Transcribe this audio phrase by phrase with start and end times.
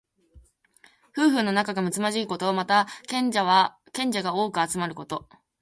[1.15, 2.51] 夫婦の仲がむつまじいこと。
[2.53, 3.31] または、賢
[4.11, 5.29] 者が多く集まること。